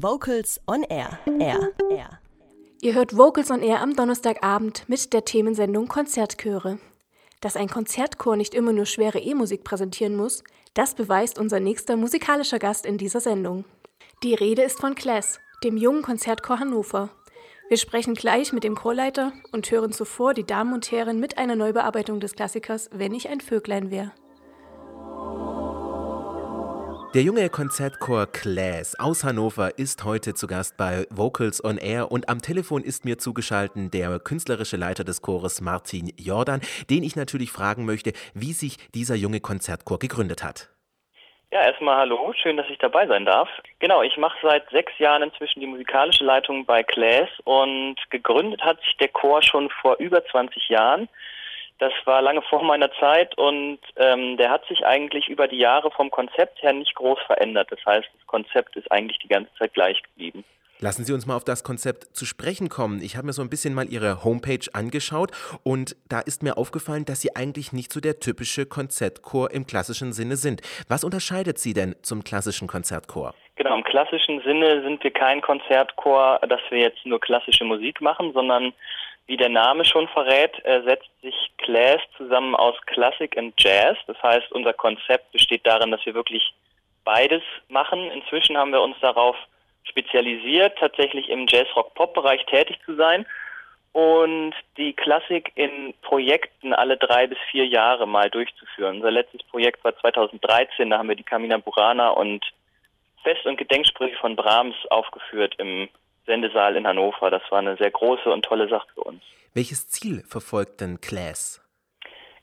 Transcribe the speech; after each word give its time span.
Vocals 0.00 0.60
on 0.68 0.84
Air. 0.84 1.18
Air. 1.40 1.72
Air. 1.90 2.20
Ihr 2.80 2.94
hört 2.94 3.16
Vocals 3.16 3.50
on 3.50 3.62
Air 3.62 3.80
am 3.80 3.96
Donnerstagabend 3.96 4.88
mit 4.88 5.12
der 5.12 5.24
Themensendung 5.24 5.88
Konzertchöre. 5.88 6.78
Dass 7.40 7.56
ein 7.56 7.68
Konzertchor 7.68 8.36
nicht 8.36 8.54
immer 8.54 8.72
nur 8.72 8.86
schwere 8.86 9.18
E-Musik 9.18 9.64
präsentieren 9.64 10.14
muss, 10.14 10.44
das 10.74 10.94
beweist 10.94 11.36
unser 11.36 11.58
nächster 11.58 11.96
musikalischer 11.96 12.60
Gast 12.60 12.86
in 12.86 12.96
dieser 12.96 13.18
Sendung. 13.18 13.64
Die 14.22 14.34
Rede 14.34 14.62
ist 14.62 14.78
von 14.78 14.94
Class, 14.94 15.40
dem 15.64 15.76
jungen 15.76 16.02
Konzertchor 16.02 16.60
Hannover. 16.60 17.10
Wir 17.68 17.76
sprechen 17.76 18.14
gleich 18.14 18.52
mit 18.52 18.62
dem 18.62 18.76
Chorleiter 18.76 19.32
und 19.50 19.68
hören 19.68 19.90
zuvor 19.90 20.32
die 20.32 20.46
Damen 20.46 20.74
und 20.74 20.92
Herren 20.92 21.18
mit 21.18 21.38
einer 21.38 21.56
Neubearbeitung 21.56 22.20
des 22.20 22.34
Klassikers 22.34 22.88
Wenn 22.92 23.14
ich 23.14 23.28
ein 23.30 23.40
Vöglein 23.40 23.90
wär. 23.90 24.12
Der 27.14 27.22
junge 27.22 27.48
Konzertchor 27.48 28.26
Class 28.26 28.94
aus 29.00 29.24
Hannover 29.24 29.78
ist 29.78 30.04
heute 30.04 30.34
zu 30.34 30.46
Gast 30.46 30.76
bei 30.76 31.06
Vocals 31.08 31.64
on 31.64 31.78
Air 31.78 32.12
und 32.12 32.28
am 32.28 32.42
Telefon 32.42 32.84
ist 32.84 33.06
mir 33.06 33.16
zugeschaltet 33.16 33.94
der 33.94 34.18
künstlerische 34.18 34.76
Leiter 34.76 35.04
des 35.04 35.22
Chores 35.22 35.62
Martin 35.62 36.12
Jordan, 36.18 36.60
den 36.90 37.02
ich 37.02 37.16
natürlich 37.16 37.50
fragen 37.50 37.86
möchte, 37.86 38.12
wie 38.34 38.52
sich 38.52 38.76
dieser 38.94 39.14
junge 39.14 39.40
Konzertchor 39.40 39.98
gegründet 39.98 40.44
hat. 40.44 40.68
Ja, 41.50 41.62
erstmal 41.62 41.96
hallo, 41.96 42.34
schön, 42.34 42.58
dass 42.58 42.68
ich 42.68 42.76
dabei 42.76 43.06
sein 43.06 43.24
darf. 43.24 43.48
Genau, 43.78 44.02
ich 44.02 44.18
mache 44.18 44.36
seit 44.42 44.68
sechs 44.68 44.92
Jahren 44.98 45.22
inzwischen 45.22 45.60
die 45.60 45.66
musikalische 45.66 46.24
Leitung 46.24 46.66
bei 46.66 46.82
Class 46.82 47.30
und 47.44 47.96
gegründet 48.10 48.62
hat 48.62 48.82
sich 48.82 48.98
der 48.98 49.08
Chor 49.08 49.42
schon 49.42 49.70
vor 49.70 49.96
über 49.98 50.22
20 50.26 50.68
Jahren. 50.68 51.08
Das 51.78 51.92
war 52.04 52.22
lange 52.22 52.42
vor 52.42 52.64
meiner 52.64 52.90
Zeit 52.94 53.38
und 53.38 53.78
ähm, 53.96 54.36
der 54.36 54.50
hat 54.50 54.66
sich 54.66 54.84
eigentlich 54.84 55.28
über 55.28 55.46
die 55.46 55.58
Jahre 55.58 55.90
vom 55.92 56.10
Konzept 56.10 56.60
her 56.62 56.72
nicht 56.72 56.94
groß 56.96 57.20
verändert. 57.26 57.70
Das 57.70 57.78
heißt, 57.86 58.08
das 58.12 58.26
Konzept 58.26 58.74
ist 58.76 58.90
eigentlich 58.90 59.18
die 59.20 59.28
ganze 59.28 59.54
Zeit 59.54 59.74
gleich 59.74 60.02
geblieben. 60.02 60.44
Lassen 60.80 61.04
Sie 61.04 61.12
uns 61.12 61.26
mal 61.26 61.34
auf 61.34 61.42
das 61.42 61.64
Konzept 61.64 62.16
zu 62.16 62.24
sprechen 62.24 62.68
kommen. 62.68 63.02
Ich 63.02 63.16
habe 63.16 63.26
mir 63.26 63.32
so 63.32 63.42
ein 63.42 63.50
bisschen 63.50 63.74
mal 63.74 63.88
Ihre 63.88 64.22
Homepage 64.22 64.64
angeschaut 64.72 65.32
und 65.64 65.96
da 66.08 66.20
ist 66.20 66.44
mir 66.44 66.56
aufgefallen, 66.56 67.04
dass 67.04 67.20
Sie 67.20 67.34
eigentlich 67.34 67.72
nicht 67.72 67.92
so 67.92 68.00
der 68.00 68.20
typische 68.20 68.64
Konzertchor 68.64 69.50
im 69.50 69.66
klassischen 69.66 70.12
Sinne 70.12 70.36
sind. 70.36 70.62
Was 70.88 71.02
unterscheidet 71.02 71.58
Sie 71.58 71.74
denn 71.74 71.96
zum 72.02 72.22
klassischen 72.22 72.68
Konzertchor? 72.68 73.34
Genau, 73.56 73.76
im 73.76 73.82
klassischen 73.82 74.40
Sinne 74.42 74.82
sind 74.82 75.02
wir 75.02 75.10
kein 75.10 75.40
Konzertchor, 75.40 76.38
dass 76.48 76.60
wir 76.70 76.78
jetzt 76.78 77.04
nur 77.04 77.20
klassische 77.20 77.64
Musik 77.64 78.00
machen, 78.00 78.32
sondern 78.32 78.72
wie 79.28 79.36
der 79.36 79.50
Name 79.50 79.84
schon 79.84 80.08
verrät, 80.08 80.52
äh, 80.64 80.82
setzt 80.82 81.10
sich 81.20 81.34
Class 81.58 82.00
zusammen 82.16 82.56
aus 82.56 82.74
Klassik 82.86 83.36
und 83.36 83.54
Jazz. 83.58 83.96
Das 84.06 84.20
heißt, 84.22 84.50
unser 84.52 84.72
Konzept 84.72 85.30
besteht 85.32 85.66
darin, 85.66 85.90
dass 85.90 86.04
wir 86.06 86.14
wirklich 86.14 86.54
beides 87.04 87.42
machen. 87.68 88.10
Inzwischen 88.10 88.56
haben 88.56 88.72
wir 88.72 88.80
uns 88.80 88.96
darauf 89.00 89.36
spezialisiert, 89.84 90.78
tatsächlich 90.78 91.28
im 91.28 91.46
Jazz-Rock-Pop-Bereich 91.46 92.44
tätig 92.46 92.78
zu 92.84 92.96
sein 92.96 93.26
und 93.92 94.54
die 94.76 94.94
Klassik 94.94 95.52
in 95.54 95.92
Projekten 96.02 96.72
alle 96.72 96.96
drei 96.96 97.26
bis 97.26 97.38
vier 97.50 97.66
Jahre 97.66 98.06
mal 98.06 98.30
durchzuführen. 98.30 98.96
Unser 98.96 99.10
letztes 99.10 99.42
Projekt 99.44 99.84
war 99.84 99.96
2013, 99.98 100.90
da 100.90 100.98
haben 100.98 101.08
wir 101.08 101.16
die 101.16 101.22
Camina 101.22 101.58
Burana 101.58 102.10
und 102.10 102.44
Fest- 103.22 103.46
und 103.46 103.56
Gedenksprüche 103.56 104.16
von 104.16 104.36
Brahms 104.36 104.76
aufgeführt 104.90 105.54
im 105.58 105.88
Sendesaal 106.28 106.76
in 106.76 106.86
Hannover. 106.86 107.30
Das 107.30 107.42
war 107.50 107.58
eine 107.58 107.76
sehr 107.76 107.90
große 107.90 108.30
und 108.30 108.44
tolle 108.44 108.68
Sache 108.68 108.86
für 108.94 109.02
uns. 109.02 109.22
Welches 109.54 109.88
Ziel 109.88 110.22
verfolgt 110.28 110.80
denn 110.80 111.00
Class? 111.00 111.60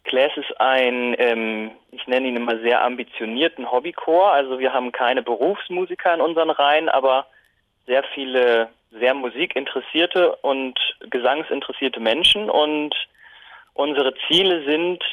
Class 0.03 0.31
ist 0.36 0.59
ein, 0.59 1.16
ähm, 1.17 1.72
ich 1.91 2.06
nenne 2.08 2.28
ihn 2.28 2.36
immer 2.36 2.59
sehr 2.59 2.83
ambitionierten 2.83 3.72
Hobbychor. 3.72 4.33
Also 4.33 4.59
wir 4.59 4.73
haben 4.73 4.91
keine 4.91 5.23
Berufsmusiker 5.23 6.13
in 6.13 6.22
unseren 6.22 6.50
Reihen, 6.50 6.89
aber 6.89 7.28
sehr 7.88 8.03
viele 8.13 8.69
sehr 8.91 9.13
musikinteressierte 9.13 10.36
und 10.38 10.80
gesangsinteressierte 11.09 12.00
Menschen. 12.00 12.50
Und 12.50 12.94
unsere 13.73 14.13
Ziele 14.28 14.63
sind 14.66 15.03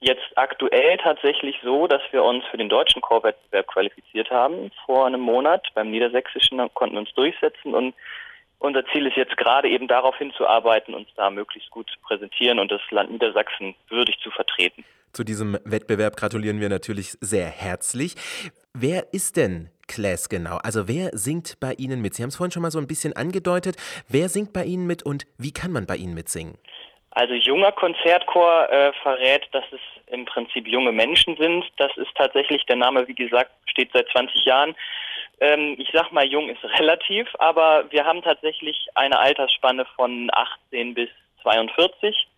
jetzt 0.00 0.26
aktuell 0.36 0.96
tatsächlich 0.98 1.56
so, 1.62 1.86
dass 1.86 2.02
wir 2.10 2.22
uns 2.22 2.44
für 2.50 2.56
den 2.56 2.68
deutschen 2.68 3.02
Chorwettbewerb 3.02 3.66
qualifiziert 3.66 4.30
haben. 4.30 4.70
Vor 4.84 5.06
einem 5.06 5.20
Monat 5.20 5.66
beim 5.74 5.90
Niedersächsischen 5.90 6.58
konnten 6.74 6.96
wir 6.96 7.00
uns 7.00 7.14
durchsetzen 7.14 7.74
und 7.74 7.94
unser 8.58 8.86
Ziel 8.86 9.06
ist 9.06 9.16
jetzt 9.16 9.36
gerade 9.36 9.68
eben 9.68 9.86
darauf 9.86 10.16
hinzuarbeiten, 10.16 10.94
uns 10.94 11.08
da 11.14 11.30
möglichst 11.30 11.70
gut 11.70 11.90
zu 11.90 12.00
präsentieren 12.00 12.58
und 12.58 12.70
das 12.70 12.80
Land 12.90 13.10
Niedersachsen 13.10 13.74
würdig 13.88 14.18
zu 14.22 14.30
vertreten. 14.30 14.84
Zu 15.12 15.24
diesem 15.24 15.58
Wettbewerb 15.64 16.16
gratulieren 16.16 16.60
wir 16.60 16.68
natürlich 16.68 17.12
sehr 17.20 17.46
herzlich. 17.46 18.16
Wer 18.74 19.12
ist 19.12 19.36
denn 19.36 19.70
Class 19.88 20.28
genau? 20.28 20.56
Also 20.62 20.88
wer 20.88 21.10
singt 21.12 21.58
bei 21.60 21.72
Ihnen 21.74 22.02
mit? 22.02 22.14
Sie 22.14 22.22
haben 22.22 22.28
es 22.28 22.36
vorhin 22.36 22.50
schon 22.50 22.62
mal 22.62 22.70
so 22.70 22.78
ein 22.78 22.86
bisschen 22.86 23.14
angedeutet. 23.14 23.76
Wer 24.08 24.28
singt 24.28 24.52
bei 24.52 24.64
Ihnen 24.64 24.86
mit 24.86 25.02
und 25.02 25.26
wie 25.38 25.52
kann 25.52 25.72
man 25.72 25.86
bei 25.86 25.96
Ihnen 25.96 26.14
mitsingen? 26.14 26.58
Also 27.16 27.32
junger 27.32 27.72
Konzertchor 27.72 28.70
äh, 28.70 28.92
verrät, 29.02 29.48
dass 29.52 29.64
es 29.72 29.80
im 30.08 30.26
Prinzip 30.26 30.68
junge 30.68 30.92
Menschen 30.92 31.34
sind. 31.38 31.64
Das 31.78 31.90
ist 31.96 32.14
tatsächlich, 32.14 32.66
der 32.66 32.76
Name, 32.76 33.08
wie 33.08 33.14
gesagt, 33.14 33.52
steht 33.64 33.90
seit 33.94 34.06
20 34.10 34.44
Jahren. 34.44 34.76
Ähm, 35.40 35.76
ich 35.78 35.88
sag 35.94 36.12
mal, 36.12 36.26
jung 36.26 36.50
ist 36.50 36.62
relativ, 36.78 37.26
aber 37.38 37.90
wir 37.90 38.04
haben 38.04 38.20
tatsächlich 38.20 38.88
eine 38.96 39.18
Altersspanne 39.18 39.86
von 39.96 40.28
18 40.30 40.92
bis 40.92 41.08
42 41.40 42.28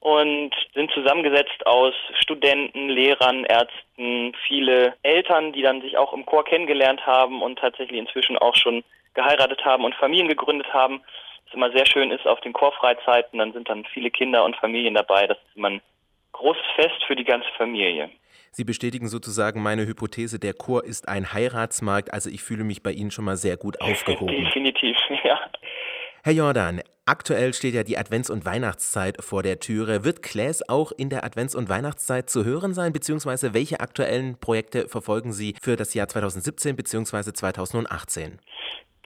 und 0.00 0.50
sind 0.74 0.90
zusammengesetzt 0.90 1.64
aus 1.64 1.94
Studenten, 2.18 2.88
Lehrern, 2.88 3.44
Ärzten, 3.44 4.34
viele 4.48 4.94
Eltern, 5.04 5.52
die 5.52 5.62
dann 5.62 5.82
sich 5.82 5.98
auch 5.98 6.12
im 6.12 6.26
Chor 6.26 6.44
kennengelernt 6.44 7.06
haben 7.06 7.42
und 7.42 7.60
tatsächlich 7.60 8.00
inzwischen 8.00 8.36
auch 8.38 8.56
schon 8.56 8.82
geheiratet 9.14 9.64
haben 9.64 9.84
und 9.84 9.94
Familien 9.94 10.26
gegründet 10.26 10.74
haben 10.74 11.00
was 11.46 11.54
immer 11.54 11.70
sehr 11.72 11.86
schön 11.86 12.10
ist 12.10 12.26
auf 12.26 12.40
den 12.40 12.52
Chorfreizeiten, 12.52 13.38
dann 13.38 13.52
sind 13.52 13.68
dann 13.68 13.84
viele 13.92 14.10
Kinder 14.10 14.44
und 14.44 14.56
Familien 14.56 14.94
dabei. 14.94 15.26
Das 15.26 15.38
ist 15.38 15.56
immer 15.56 15.70
ein 15.70 15.80
großes 16.32 16.64
Fest 16.74 17.04
für 17.06 17.16
die 17.16 17.24
ganze 17.24 17.48
Familie. 17.56 18.10
Sie 18.52 18.64
bestätigen 18.64 19.08
sozusagen 19.08 19.62
meine 19.62 19.86
Hypothese, 19.86 20.38
der 20.38 20.54
Chor 20.54 20.84
ist 20.84 21.08
ein 21.08 21.32
Heiratsmarkt, 21.32 22.12
also 22.12 22.30
ich 22.30 22.42
fühle 22.42 22.64
mich 22.64 22.82
bei 22.82 22.92
Ihnen 22.92 23.10
schon 23.10 23.24
mal 23.24 23.36
sehr 23.36 23.56
gut 23.56 23.80
aufgehoben. 23.80 24.44
Definitiv, 24.44 24.96
ja. 25.24 25.38
Herr 26.24 26.32
Jordan, 26.32 26.80
aktuell 27.04 27.54
steht 27.54 27.74
ja 27.74 27.84
die 27.84 27.98
Advents- 27.98 28.32
und 28.32 28.44
Weihnachtszeit 28.44 29.22
vor 29.22 29.44
der 29.44 29.60
Türe. 29.60 30.04
Wird 30.04 30.22
Claes 30.22 30.68
auch 30.68 30.90
in 30.90 31.08
der 31.08 31.24
Advents- 31.24 31.54
und 31.54 31.68
Weihnachtszeit 31.68 32.28
zu 32.28 32.44
hören 32.44 32.74
sein, 32.74 32.92
beziehungsweise 32.92 33.54
welche 33.54 33.78
aktuellen 33.78 34.40
Projekte 34.40 34.88
verfolgen 34.88 35.32
Sie 35.32 35.54
für 35.62 35.76
das 35.76 35.94
Jahr 35.94 36.08
2017 36.08 36.74
beziehungsweise 36.74 37.32
2018? 37.32 38.40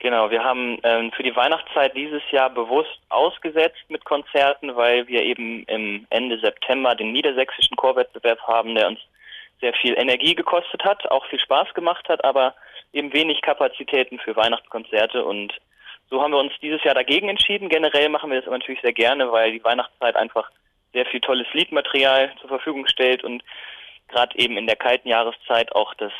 Genau, 0.01 0.31
wir 0.31 0.43
haben 0.43 0.79
ähm, 0.81 1.11
für 1.11 1.21
die 1.21 1.35
Weihnachtszeit 1.35 1.95
dieses 1.95 2.23
Jahr 2.31 2.49
bewusst 2.49 2.99
ausgesetzt 3.09 3.83
mit 3.87 4.03
Konzerten, 4.03 4.75
weil 4.75 5.07
wir 5.07 5.21
eben 5.21 5.63
im 5.65 6.07
Ende 6.09 6.39
September 6.39 6.95
den 6.95 7.11
niedersächsischen 7.11 7.77
Chorwettbewerb 7.77 8.41
haben, 8.47 8.73
der 8.73 8.87
uns 8.87 8.99
sehr 9.59 9.73
viel 9.75 9.93
Energie 9.95 10.33
gekostet 10.33 10.83
hat, 10.83 11.09
auch 11.11 11.23
viel 11.27 11.39
Spaß 11.39 11.75
gemacht 11.75 12.09
hat, 12.09 12.25
aber 12.25 12.55
eben 12.93 13.13
wenig 13.13 13.43
Kapazitäten 13.43 14.17
für 14.17 14.35
Weihnachtskonzerte 14.35 15.23
und 15.23 15.53
so 16.09 16.19
haben 16.19 16.31
wir 16.31 16.39
uns 16.39 16.53
dieses 16.63 16.83
Jahr 16.83 16.95
dagegen 16.95 17.29
entschieden. 17.29 17.69
Generell 17.69 18.09
machen 18.09 18.31
wir 18.31 18.39
das 18.39 18.47
aber 18.47 18.57
natürlich 18.57 18.81
sehr 18.81 18.93
gerne, 18.93 19.31
weil 19.31 19.51
die 19.51 19.63
Weihnachtszeit 19.63 20.15
einfach 20.15 20.49
sehr 20.93 21.05
viel 21.05 21.21
tolles 21.21 21.47
Liedmaterial 21.53 22.33
zur 22.41 22.49
Verfügung 22.49 22.87
stellt 22.87 23.23
und 23.23 23.43
gerade 24.07 24.35
eben 24.39 24.57
in 24.57 24.65
der 24.65 24.77
kalten 24.77 25.09
Jahreszeit 25.09 25.71
auch 25.75 25.93
das 25.93 26.11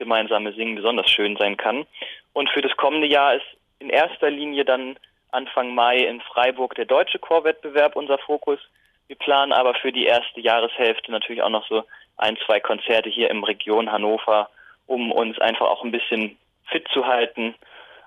gemeinsame 0.00 0.52
Singen 0.54 0.74
besonders 0.74 1.08
schön 1.08 1.36
sein 1.36 1.56
kann. 1.56 1.86
Und 2.32 2.50
für 2.50 2.62
das 2.62 2.76
kommende 2.76 3.06
Jahr 3.06 3.36
ist 3.36 3.46
in 3.78 3.90
erster 3.90 4.30
Linie 4.30 4.64
dann 4.64 4.96
Anfang 5.30 5.74
Mai 5.74 5.98
in 5.98 6.20
Freiburg 6.20 6.74
der 6.74 6.86
deutsche 6.86 7.20
Chorwettbewerb 7.20 7.94
unser 7.94 8.18
Fokus. 8.18 8.58
Wir 9.06 9.16
planen 9.16 9.52
aber 9.52 9.74
für 9.74 9.92
die 9.92 10.06
erste 10.06 10.40
Jahreshälfte 10.40 11.12
natürlich 11.12 11.42
auch 11.42 11.50
noch 11.50 11.68
so 11.68 11.84
ein, 12.16 12.36
zwei 12.46 12.58
Konzerte 12.58 13.08
hier 13.08 13.30
im 13.30 13.44
Region 13.44 13.92
Hannover, 13.92 14.50
um 14.86 15.12
uns 15.12 15.38
einfach 15.38 15.68
auch 15.68 15.84
ein 15.84 15.92
bisschen 15.92 16.36
fit 16.64 16.86
zu 16.92 17.06
halten, 17.06 17.54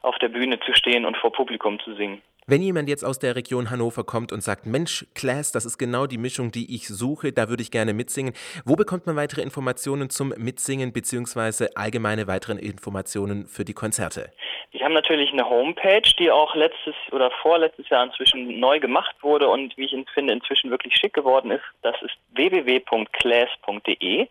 auf 0.02 0.18
der 0.20 0.30
Bühne 0.30 0.60
zu 0.60 0.74
stehen 0.74 1.06
und 1.06 1.16
vor 1.18 1.32
Publikum 1.32 1.80
zu 1.80 1.96
singen. 1.96 2.22
Wenn 2.46 2.62
jemand 2.62 2.90
jetzt 2.90 3.06
aus 3.06 3.20
der 3.20 3.38
Region 3.38 3.70
Hannover 3.70 4.04
kommt 4.04 4.34
und 4.34 4.42
sagt, 4.42 4.66
Mensch, 4.66 5.06
Class, 5.16 5.54
das 5.54 5.66
ist 5.66 5.78
genau 5.78 6.08
die 6.08 6.18
Mischung, 6.18 6.52
die 6.52 6.76
ich 6.76 6.90
suche, 6.90 7.32
da 7.32 7.48
würde 7.48 7.64
ich 7.64 7.72
gerne 7.72 7.94
mitsingen. 7.94 8.34
Wo 8.66 8.76
bekommt 8.76 9.06
man 9.08 9.16
weitere 9.16 9.42
Informationen 9.42 10.10
zum 10.10 10.34
Mitsingen 10.38 10.92
bzw. 10.92 11.68
allgemeine 11.76 12.28
weitere 12.28 12.60
Informationen 12.60 13.48
für 13.48 13.64
die 13.64 13.74
Konzerte? 13.74 14.30
Wir 14.72 14.84
haben 14.84 14.94
natürlich 14.94 15.32
eine 15.32 15.50
Homepage, 15.50 16.02
die 16.20 16.32
auch 16.32 16.54
letztes 16.56 16.96
oder 17.12 17.32
vorletztes 17.42 17.88
Jahr 17.88 18.04
inzwischen 18.04 18.60
neu 18.60 18.82
gemacht 18.82 19.16
wurde 19.22 19.48
und 19.48 19.78
wie 19.78 19.86
ich 19.86 19.96
finde 20.14 20.34
inzwischen 20.34 20.70
wirklich 20.70 20.98
schick 20.98 21.14
geworden 21.14 21.52
ist. 21.52 21.64
Das 21.82 21.96
ist 22.02 22.16
www.class.de 22.34 24.28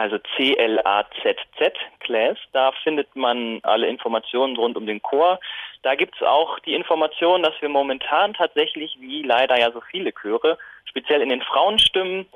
also 0.00 0.18
C-L-A-Z-Z, 0.36 1.74
Class. 2.10 2.38
Da 2.52 2.72
findet 2.82 3.14
man 3.14 3.60
alle 3.62 3.86
Informationen 3.86 4.56
rund 4.56 4.76
um 4.76 4.86
den 4.86 5.00
Chor. 5.00 5.38
Da 5.82 5.94
gibt 5.94 6.16
es 6.16 6.22
auch 6.26 6.58
die 6.60 6.74
Information, 6.74 7.42
dass 7.42 7.54
wir 7.60 7.68
momentan 7.68 8.34
tatsächlich, 8.34 8.98
wie 9.00 9.22
leider 9.22 9.58
ja 9.58 9.70
so 9.70 9.80
viele 9.80 10.12
Chöre, 10.12 10.58
speziell 10.84 11.22
in 11.22 11.28
den 11.28 11.42
Frauenstimmen, 11.42 12.26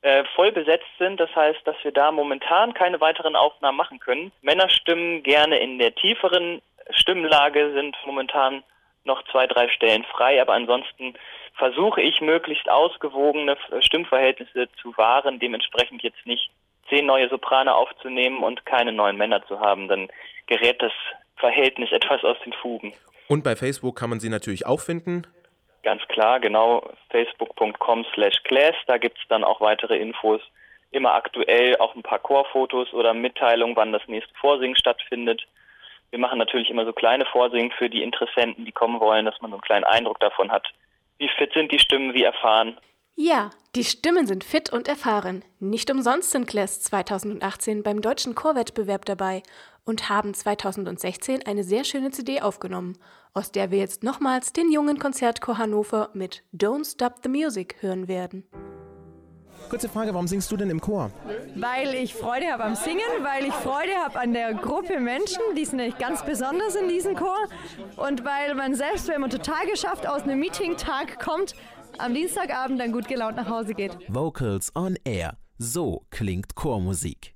äh, 0.00 0.24
voll 0.34 0.52
besetzt 0.52 0.88
sind. 0.98 1.20
Das 1.20 1.34
heißt, 1.36 1.60
dass 1.66 1.76
wir 1.82 1.92
da 1.92 2.10
momentan 2.10 2.72
keine 2.72 3.00
weiteren 3.00 3.36
Aufnahmen 3.36 3.76
machen 3.76 4.00
können. 4.00 4.32
Männerstimmen 4.40 5.22
gerne 5.22 5.58
in 5.58 5.78
der 5.78 5.94
tieferen 5.94 6.62
Stimmlage 6.92 7.72
sind 7.74 7.94
momentan 8.06 8.64
noch 9.04 9.22
zwei, 9.30 9.46
drei 9.46 9.68
Stellen 9.68 10.04
frei, 10.04 10.40
aber 10.40 10.54
ansonsten 10.54 11.14
versuche 11.54 12.00
ich 12.00 12.20
möglichst 12.22 12.70
ausgewogene 12.70 13.56
Stimmverhältnisse 13.80 14.68
zu 14.80 14.96
wahren, 14.96 15.38
dementsprechend 15.38 16.02
jetzt 16.02 16.24
nicht 16.24 16.50
zehn 16.90 17.06
neue 17.06 17.28
Soprane 17.28 17.74
aufzunehmen 17.74 18.42
und 18.42 18.66
keine 18.66 18.92
neuen 18.92 19.16
Männer 19.16 19.44
zu 19.46 19.60
haben, 19.60 19.88
dann 19.88 20.08
gerät 20.46 20.82
das 20.82 20.92
Verhältnis 21.36 21.90
etwas 21.92 22.22
aus 22.24 22.36
den 22.44 22.52
Fugen. 22.52 22.92
Und 23.28 23.44
bei 23.44 23.56
Facebook 23.56 23.96
kann 23.96 24.10
man 24.10 24.20
sie 24.20 24.28
natürlich 24.28 24.66
auch 24.66 24.80
finden. 24.80 25.26
Ganz 25.82 26.02
klar, 26.08 26.40
genau, 26.40 26.86
facebook.com 27.10 28.04
slash 28.12 28.42
class, 28.44 28.74
da 28.86 28.98
gibt 28.98 29.18
es 29.18 29.24
dann 29.28 29.44
auch 29.44 29.60
weitere 29.60 29.96
Infos. 29.98 30.42
Immer 30.90 31.14
aktuell 31.14 31.76
auch 31.78 31.94
ein 31.94 32.02
paar 32.02 32.18
Chorfotos 32.18 32.92
oder 32.92 33.14
Mitteilungen, 33.14 33.76
wann 33.76 33.92
das 33.92 34.06
nächste 34.08 34.34
Vorsingen 34.34 34.76
stattfindet. 34.76 35.46
Wir 36.10 36.18
machen 36.18 36.38
natürlich 36.38 36.68
immer 36.68 36.84
so 36.84 36.92
kleine 36.92 37.24
Vorsingen 37.24 37.70
für 37.70 37.88
die 37.88 38.02
Interessenten, 38.02 38.64
die 38.64 38.72
kommen 38.72 39.00
wollen, 39.00 39.24
dass 39.24 39.40
man 39.40 39.52
so 39.52 39.56
einen 39.56 39.62
kleinen 39.62 39.84
Eindruck 39.84 40.18
davon 40.18 40.50
hat, 40.50 40.66
wie 41.18 41.28
fit 41.28 41.52
sind 41.54 41.70
die 41.70 41.78
Stimmen, 41.78 42.14
wie 42.14 42.24
erfahren. 42.24 42.76
Ja, 43.14 43.50
die 43.74 43.84
Stimmen 43.84 44.26
sind 44.26 44.44
fit 44.44 44.72
und 44.72 44.88
erfahren. 44.88 45.44
Nicht 45.58 45.90
umsonst 45.90 46.30
sind 46.30 46.46
Class 46.46 46.80
2018 46.80 47.82
beim 47.82 48.00
deutschen 48.00 48.34
Chorwettbewerb 48.34 49.04
dabei 49.04 49.42
und 49.84 50.08
haben 50.08 50.34
2016 50.34 51.44
eine 51.46 51.64
sehr 51.64 51.84
schöne 51.84 52.10
CD 52.10 52.40
aufgenommen, 52.40 52.96
aus 53.34 53.52
der 53.52 53.70
wir 53.70 53.78
jetzt 53.78 54.02
nochmals 54.02 54.52
den 54.52 54.72
jungen 54.72 54.98
Konzertchor 54.98 55.58
Hannover 55.58 56.10
mit 56.14 56.42
Don't 56.54 56.90
Stop 56.90 57.16
the 57.22 57.28
Music 57.28 57.76
hören 57.80 58.08
werden. 58.08 58.44
Kurze 59.68 59.88
Frage, 59.88 60.12
warum 60.12 60.26
singst 60.26 60.50
du 60.50 60.56
denn 60.56 60.68
im 60.68 60.80
Chor? 60.80 61.12
Weil 61.54 61.94
ich 61.94 62.14
Freude 62.14 62.50
habe 62.50 62.64
am 62.64 62.74
Singen, 62.74 63.22
weil 63.22 63.44
ich 63.46 63.54
Freude 63.54 63.94
habe 64.02 64.18
an 64.18 64.32
der 64.32 64.54
Gruppe 64.54 64.98
Menschen, 64.98 65.42
die 65.56 65.64
sind 65.64 65.76
nämlich 65.76 65.98
ganz 65.98 66.24
besonders 66.24 66.74
in 66.74 66.88
diesem 66.88 67.14
Chor 67.14 67.38
und 67.96 68.24
weil 68.24 68.54
man 68.56 68.74
selbst, 68.74 69.06
wenn 69.06 69.20
man 69.20 69.30
total 69.30 69.66
geschafft 69.66 70.08
aus 70.08 70.22
einem 70.22 70.40
Meeting-Tag 70.40 71.20
kommt, 71.20 71.54
am 71.98 72.14
Dienstagabend 72.14 72.80
dann 72.80 72.92
gut 72.92 73.08
gelaunt 73.08 73.36
nach 73.36 73.48
Hause 73.48 73.74
geht. 73.74 73.96
Vocals 74.08 74.74
on 74.74 74.96
Air. 75.04 75.36
So 75.58 76.06
klingt 76.10 76.54
Chormusik. 76.54 77.34